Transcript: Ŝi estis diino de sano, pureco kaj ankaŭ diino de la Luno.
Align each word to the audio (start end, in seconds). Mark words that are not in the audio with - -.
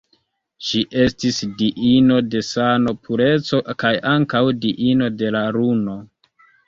Ŝi 0.67 0.79
estis 1.01 1.35
diino 1.59 2.17
de 2.35 2.41
sano, 2.47 2.93
pureco 3.09 3.61
kaj 3.85 3.93
ankaŭ 4.15 4.43
diino 4.65 5.11
de 5.21 5.31
la 5.37 5.43
Luno. 5.59 5.99